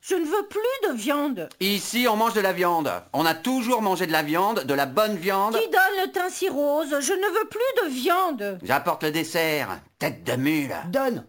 Je 0.00 0.14
ne 0.16 0.24
veux 0.24 0.46
plus 0.48 0.88
de 0.88 0.94
viande. 0.94 1.48
Ici, 1.60 2.06
on 2.08 2.16
mange 2.16 2.34
de 2.34 2.40
la 2.40 2.52
viande. 2.52 2.90
On 3.12 3.24
a 3.24 3.34
toujours 3.34 3.82
mangé 3.82 4.06
de 4.06 4.12
la 4.12 4.22
viande, 4.22 4.64
de 4.64 4.74
la 4.74 4.86
bonne 4.86 5.16
viande. 5.16 5.54
Qui 5.54 5.68
donne 5.68 6.04
le 6.04 6.10
teint 6.10 6.28
si 6.28 6.48
rose? 6.48 6.88
Je 7.00 7.12
ne 7.12 7.40
veux 7.40 7.48
plus 7.48 7.84
de 7.84 7.94
viande. 7.94 8.58
J'apporte 8.62 9.04
le 9.04 9.12
dessert. 9.12 9.80
Tête 9.98 10.24
de 10.24 10.32
mule. 10.34 10.74
Donne. 10.88 11.24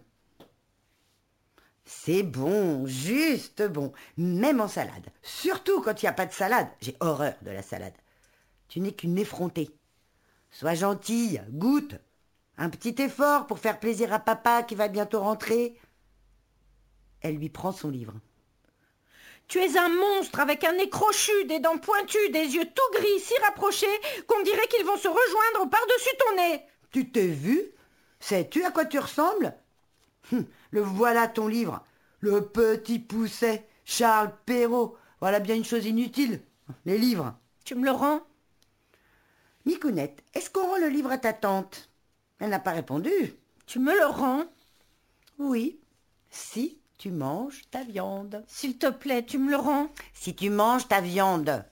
C'est 1.84 2.22
bon, 2.22 2.86
juste 2.86 3.62
bon, 3.62 3.92
même 4.16 4.60
en 4.60 4.68
salade. 4.68 5.10
Surtout 5.22 5.80
quand 5.82 6.02
il 6.02 6.06
n'y 6.06 6.10
a 6.10 6.14
pas 6.14 6.26
de 6.26 6.32
salade. 6.32 6.68
J'ai 6.80 6.96
horreur 7.00 7.34
de 7.42 7.50
la 7.50 7.62
salade. 7.62 7.94
Tu 8.68 8.80
n'es 8.80 8.92
qu'une 8.92 9.18
effrontée. 9.18 9.70
Sois 10.50 10.74
gentille, 10.74 11.42
goûte. 11.50 11.96
Un 12.56 12.70
petit 12.70 12.94
effort 13.02 13.46
pour 13.46 13.58
faire 13.58 13.80
plaisir 13.80 14.12
à 14.12 14.18
papa 14.18 14.62
qui 14.62 14.74
va 14.74 14.88
bientôt 14.88 15.20
rentrer. 15.20 15.78
Elle 17.20 17.36
lui 17.36 17.50
prend 17.50 17.72
son 17.72 17.90
livre. 17.90 18.14
Tu 19.46 19.58
es 19.58 19.76
un 19.76 19.88
monstre 19.88 20.40
avec 20.40 20.64
un 20.64 20.72
nez 20.72 20.88
crochu, 20.88 21.44
des 21.44 21.60
dents 21.60 21.78
pointues, 21.78 22.30
des 22.30 22.54
yeux 22.54 22.64
tout 22.64 22.98
gris, 22.98 23.20
si 23.20 23.34
rapprochés 23.44 23.86
qu'on 24.26 24.42
dirait 24.42 24.66
qu'ils 24.68 24.86
vont 24.86 24.96
se 24.96 25.08
rejoindre 25.08 25.68
par-dessus 25.68 26.16
ton 26.18 26.36
nez. 26.36 26.62
Tu 26.90 27.10
t'es 27.10 27.26
vu? 27.26 27.62
Sais-tu 28.20 28.64
à 28.64 28.70
quoi 28.70 28.86
tu 28.86 28.98
ressembles? 28.98 29.54
Hum, 30.32 30.46
Le 30.74 30.80
voilà 30.80 31.28
ton 31.28 31.46
livre. 31.46 31.84
Le 32.18 32.48
petit 32.48 32.98
pousset, 32.98 33.64
Charles 33.84 34.34
Perrault. 34.44 34.96
Voilà 35.20 35.38
bien 35.38 35.54
une 35.54 35.64
chose 35.64 35.86
inutile. 35.86 36.42
Les 36.84 36.98
livres. 36.98 37.38
Tu 37.64 37.76
me 37.76 37.84
le 37.84 37.92
rends? 37.92 38.22
Micounette, 39.66 40.24
est-ce 40.34 40.50
qu'on 40.50 40.66
rend 40.66 40.78
le 40.78 40.88
livre 40.88 41.12
à 41.12 41.18
ta 41.18 41.32
tante? 41.32 41.90
Elle 42.40 42.50
n'a 42.50 42.58
pas 42.58 42.72
répondu. 42.72 43.36
Tu 43.66 43.78
me 43.78 43.92
le 43.96 44.06
rends? 44.06 44.46
Oui, 45.38 45.78
si 46.28 46.80
tu 46.98 47.12
manges 47.12 47.62
ta 47.70 47.84
viande. 47.84 48.42
S'il 48.48 48.76
te 48.76 48.90
plaît, 48.90 49.24
tu 49.24 49.38
me 49.38 49.52
le 49.52 49.56
rends? 49.56 49.92
Si 50.12 50.34
tu 50.34 50.50
manges 50.50 50.88
ta 50.88 51.00
viande. 51.00 51.64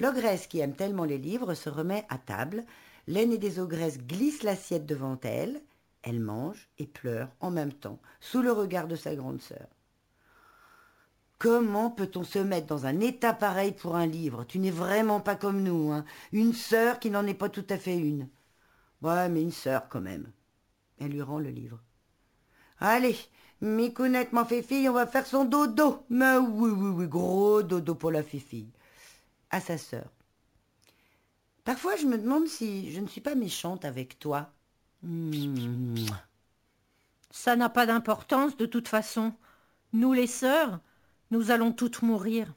L'ogresse 0.00 0.46
qui 0.46 0.60
aime 0.60 0.74
tellement 0.74 1.04
les 1.04 1.18
livres 1.18 1.52
se 1.52 1.68
remet 1.68 2.06
à 2.08 2.16
table. 2.16 2.64
L'aînée 3.06 3.36
des 3.36 3.58
ogresses 3.58 3.98
glisse 3.98 4.42
l'assiette 4.42 4.86
devant 4.86 5.20
elle. 5.22 5.60
Elle 6.08 6.20
mange 6.20 6.70
et 6.78 6.86
pleure 6.86 7.28
en 7.38 7.50
même 7.50 7.74
temps, 7.74 8.00
sous 8.18 8.40
le 8.40 8.50
regard 8.50 8.88
de 8.88 8.96
sa 8.96 9.14
grande 9.14 9.42
sœur. 9.42 9.66
Comment 11.38 11.90
peut-on 11.90 12.24
se 12.24 12.38
mettre 12.38 12.66
dans 12.66 12.86
un 12.86 13.00
état 13.00 13.34
pareil 13.34 13.72
pour 13.72 13.94
un 13.94 14.06
livre? 14.06 14.44
Tu 14.44 14.58
n'es 14.58 14.70
vraiment 14.70 15.20
pas 15.20 15.36
comme 15.36 15.62
nous, 15.62 15.92
hein 15.92 16.06
Une 16.32 16.54
sœur 16.54 16.98
qui 16.98 17.10
n'en 17.10 17.26
est 17.26 17.34
pas 17.34 17.50
tout 17.50 17.66
à 17.68 17.76
fait 17.76 17.98
une. 17.98 18.26
Ouais, 19.02 19.28
mais 19.28 19.42
une 19.42 19.50
sœur 19.50 19.90
quand 19.90 20.00
même. 20.00 20.32
Elle 20.98 21.10
lui 21.10 21.20
rend 21.20 21.40
le 21.40 21.50
livre. 21.50 21.78
Allez, 22.78 23.18
Micounette 23.60 24.32
m'en 24.32 24.46
fait 24.46 24.62
fille, 24.62 24.88
on 24.88 24.94
va 24.94 25.06
faire 25.06 25.26
son 25.26 25.44
dodo. 25.44 26.06
Mais 26.08 26.38
oui, 26.38 26.70
oui, 26.70 26.88
oui, 26.88 27.06
gros 27.06 27.62
dodo 27.62 27.94
pour 27.94 28.12
la 28.12 28.22
fille. 28.22 28.72
À 29.50 29.60
sa 29.60 29.76
sœur. 29.76 30.10
Parfois, 31.64 31.96
je 31.96 32.06
me 32.06 32.16
demande 32.16 32.46
si 32.46 32.92
je 32.92 33.00
ne 33.00 33.08
suis 33.08 33.20
pas 33.20 33.34
méchante 33.34 33.84
avec 33.84 34.18
toi. 34.18 34.50
Ça 37.30 37.56
n'a 37.56 37.68
pas 37.68 37.86
d'importance 37.86 38.56
de 38.56 38.66
toute 38.66 38.88
façon. 38.88 39.32
Nous 39.92 40.12
les 40.12 40.26
sœurs, 40.26 40.80
nous 41.30 41.50
allons 41.50 41.72
toutes 41.72 42.02
mourir. 42.02 42.52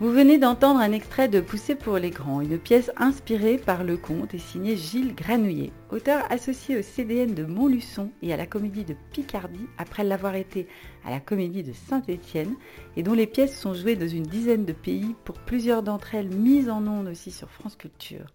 Vous 0.00 0.10
venez 0.10 0.38
d'entendre 0.38 0.80
un 0.80 0.92
extrait 0.92 1.28
de 1.28 1.42
Pousser 1.42 1.74
pour 1.74 1.98
les 1.98 2.08
grands, 2.08 2.40
une 2.40 2.58
pièce 2.58 2.90
inspirée 2.96 3.58
par 3.58 3.84
le 3.84 3.98
conte 3.98 4.32
et 4.32 4.38
signée 4.38 4.74
Gilles 4.74 5.14
Granouillet, 5.14 5.72
auteur 5.90 6.24
associé 6.32 6.78
au 6.78 6.82
CDN 6.82 7.34
de 7.34 7.44
Montluçon 7.44 8.10
et 8.22 8.32
à 8.32 8.38
la 8.38 8.46
Comédie 8.46 8.84
de 8.84 8.96
Picardie 9.12 9.66
après 9.76 10.02
l'avoir 10.02 10.36
été 10.36 10.66
à 11.04 11.10
la 11.10 11.20
Comédie 11.20 11.62
de 11.62 11.74
Saint-Étienne 11.74 12.56
et 12.96 13.02
dont 13.02 13.12
les 13.12 13.26
pièces 13.26 13.60
sont 13.60 13.74
jouées 13.74 13.96
dans 13.96 14.08
une 14.08 14.22
dizaine 14.22 14.64
de 14.64 14.72
pays 14.72 15.14
pour 15.24 15.38
plusieurs 15.38 15.82
d'entre 15.82 16.14
elles 16.14 16.34
mises 16.34 16.70
en 16.70 16.86
ondes 16.86 17.08
aussi 17.08 17.30
sur 17.30 17.50
France 17.50 17.76
Culture. 17.76 18.32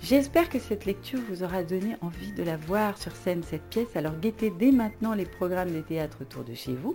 J'espère 0.00 0.48
que 0.48 0.58
cette 0.58 0.86
lecture 0.86 1.20
vous 1.28 1.42
aura 1.42 1.64
donné 1.64 1.96
envie 2.00 2.32
de 2.32 2.42
la 2.42 2.56
voir 2.56 2.96
sur 2.96 3.14
scène, 3.14 3.42
cette 3.42 3.68
pièce, 3.68 3.96
alors 3.96 4.16
guettez 4.16 4.50
dès 4.50 4.70
maintenant 4.70 5.12
les 5.12 5.26
programmes 5.26 5.72
des 5.72 5.82
théâtres 5.82 6.22
autour 6.22 6.44
de 6.44 6.54
chez 6.54 6.74
vous. 6.74 6.94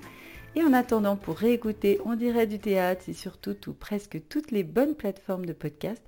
Et 0.56 0.64
en 0.64 0.74
attendant, 0.74 1.16
pour 1.16 1.38
réécouter 1.38 2.00
On 2.06 2.16
dirait 2.16 2.48
du 2.48 2.60
théâtre, 2.60 3.04
c'est 3.06 3.14
surtout 3.14 3.56
ou 3.68 3.74
presque 3.74 4.22
toutes 4.30 4.52
les 4.52 4.64
bonnes 4.64 4.96
plateformes 4.96 5.46
de 5.46 5.54
podcast 5.54 6.02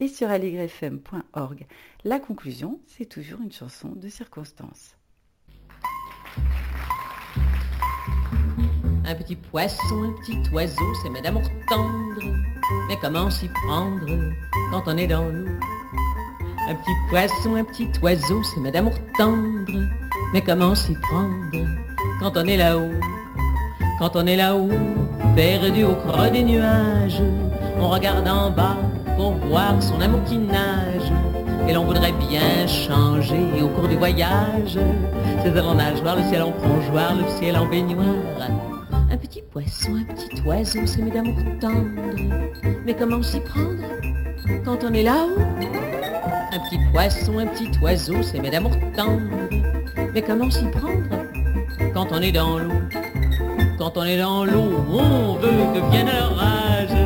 et 0.00 0.08
sur 0.08 0.30
aligrefm.org. 0.30 1.66
La 2.04 2.20
conclusion, 2.20 2.80
c'est 2.86 3.06
toujours 3.06 3.40
une 3.40 3.52
chanson 3.52 3.88
de 3.96 4.08
circonstance. 4.08 4.94
Un 9.04 9.14
petit 9.14 9.36
poisson, 9.36 10.02
un 10.02 10.12
petit 10.20 10.50
oiseau, 10.52 10.94
c'est 11.02 11.22
d'amour 11.22 11.42
tendre. 11.68 12.20
Mais 12.88 12.96
comment 13.00 13.30
s'y 13.30 13.48
prendre 13.48 14.06
quand 14.70 14.82
on 14.86 14.96
est 14.96 15.06
dans 15.06 15.28
l'eau 15.28 15.75
Un 16.68 16.74
petit 16.74 16.96
poisson, 17.08 17.54
un 17.54 17.62
petit 17.62 17.88
oiseau, 18.02 18.42
c'est 18.42 18.70
d'amour 18.72 18.94
tendre. 19.16 19.88
Mais 20.32 20.40
comment 20.40 20.74
s'y 20.74 20.94
prendre 20.94 21.32
quand 22.18 22.32
on 22.36 22.44
est 22.44 22.56
là-haut? 22.56 22.90
Quand 24.00 24.16
on 24.16 24.26
est 24.26 24.34
là-haut, 24.34 24.68
perdu 25.36 25.84
au 25.84 25.94
creux 25.94 26.30
des 26.30 26.42
nuages, 26.42 27.22
on 27.78 27.88
regarde 27.88 28.26
en 28.26 28.50
bas 28.50 28.76
pour 29.16 29.34
voir 29.48 29.80
son 29.80 30.00
amour 30.00 30.24
qui 30.24 30.38
nage. 30.38 31.12
Et 31.68 31.72
l'on 31.72 31.84
voudrait 31.84 32.12
bien 32.12 32.66
changer 32.66 33.62
au 33.62 33.68
cours 33.68 33.86
du 33.86 33.96
voyage. 33.96 34.76
Ses 35.44 35.60
en 35.60 35.74
nageoire, 35.76 36.16
le 36.16 36.22
ciel 36.24 36.42
en 36.42 36.50
plongeoir, 36.50 37.14
le 37.14 37.28
ciel 37.38 37.56
en 37.56 37.66
baignoire. 37.66 38.06
Un 39.08 39.16
petit 39.16 39.42
poisson, 39.52 39.94
un 39.94 40.14
petit 40.14 40.42
oiseau, 40.42 40.80
c'est 40.84 41.02
mes 41.02 41.12
d'amour 41.12 41.36
tendre. 41.60 41.86
Mais 42.84 42.94
comment 42.94 43.22
s'y 43.22 43.38
prendre 43.38 43.82
quand 44.64 44.78
on 44.82 44.92
est 44.92 45.04
là-haut? 45.04 45.85
Un 46.56 46.60
petit 46.60 46.78
poisson, 46.90 47.38
un 47.38 47.46
petit 47.48 47.70
oiseau, 47.82 48.22
c'est 48.22 48.38
mes 48.38 48.48
d'amour 48.48 48.72
tendre. 48.96 49.20
Mais 50.14 50.22
comment 50.22 50.50
s'y 50.50 50.64
prendre 50.68 51.04
quand 51.92 52.06
on 52.12 52.22
est 52.22 52.32
dans 52.32 52.58
l'eau? 52.58 52.80
Quand 53.76 53.94
on 53.98 54.04
est 54.04 54.16
dans 54.16 54.46
l'eau, 54.46 54.86
on 54.88 55.34
veut 55.34 55.50
que 55.74 55.90
vienne 55.90 56.06
l'orage, 56.06 56.96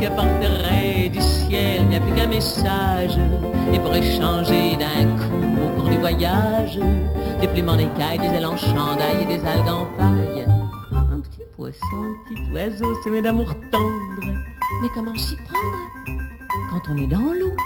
qu'apporterait 0.00 1.08
du 1.08 1.20
ciel 1.20 1.86
bien 1.86 2.00
plus 2.00 2.12
qu'un 2.12 2.28
message, 2.28 3.18
et 3.72 3.80
pour 3.80 3.96
échanger 3.96 4.76
d'un 4.76 5.08
coup 5.16 5.64
au 5.64 5.80
cours 5.80 5.90
du 5.90 5.96
voyage, 5.96 6.78
des 7.40 7.48
pléments 7.48 7.74
d'écailles, 7.74 8.20
des 8.20 8.28
ailes 8.28 8.46
en 8.46 8.56
chandail 8.56 9.22
et 9.22 9.26
des 9.26 9.44
algues 9.44 9.68
en 9.70 9.86
paille. 9.98 10.46
Un 10.92 11.18
petit 11.18 11.42
poisson, 11.56 11.80
un 11.92 12.32
petit 12.32 12.52
oiseau, 12.52 12.94
c'est 13.02 13.10
mes 13.10 13.22
d'amour 13.22 13.52
tendre. 13.72 14.20
Mais 14.82 14.88
comment 14.94 15.16
s'y 15.16 15.34
prendre 15.48 16.22
quand 16.70 16.92
on 16.92 16.96
est 16.96 17.08
dans 17.08 17.32
l'eau? 17.32 17.56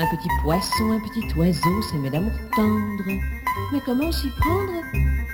Un 0.00 0.06
petit 0.06 0.28
poisson, 0.42 0.92
un 0.92 1.00
petit 1.00 1.26
oiseau, 1.36 1.82
c'est 1.82 1.98
mes 1.98 2.08
d'amour 2.08 2.30
tendre. 2.54 3.02
Mais 3.72 3.80
comment 3.84 4.12
s'y 4.12 4.28
prendre? 4.30 5.27